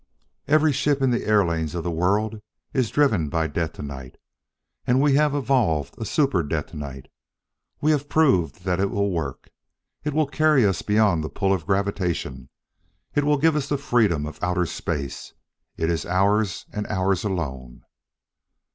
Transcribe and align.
"Every 0.47 0.71
ship 0.73 0.99
in 0.99 1.11
the 1.11 1.27
airlanes 1.27 1.75
of 1.75 1.83
the 1.83 1.91
world 1.91 2.41
is 2.73 2.89
driven 2.89 3.29
by 3.29 3.45
detonite 3.45 4.17
and 4.87 4.99
we 4.99 5.13
have 5.13 5.35
evolved 5.35 5.93
a 5.99 6.05
super 6.05 6.41
detonite. 6.41 7.07
We 7.81 7.91
have 7.91 8.09
proved 8.09 8.63
that 8.65 8.79
it 8.79 8.89
will 8.89 9.11
work. 9.11 9.51
It 10.03 10.15
will 10.15 10.25
carry 10.25 10.65
us 10.65 10.81
beyond 10.81 11.23
the 11.23 11.29
pull 11.29 11.53
of 11.53 11.67
gravitation; 11.67 12.49
it 13.13 13.23
will 13.25 13.37
give 13.37 13.55
us 13.55 13.69
the 13.69 13.77
freedom 13.77 14.25
of 14.25 14.41
outer 14.43 14.65
space. 14.65 15.33
It 15.77 15.91
is 15.91 16.03
ours 16.03 16.65
and 16.73 16.87
ours 16.87 17.23
alone." 17.23 17.83